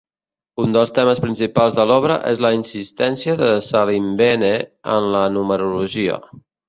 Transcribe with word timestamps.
Un 0.61 0.71
dels 0.75 0.93
temes 0.99 1.19
principals 1.25 1.75
de 1.79 1.85
l'obra 1.91 2.15
és 2.31 2.41
la 2.45 2.51
insistència 2.61 3.35
de 3.43 3.51
Salimbene 3.67 4.51
en 4.95 5.07
la 5.17 5.23
numerologia. 5.37 6.19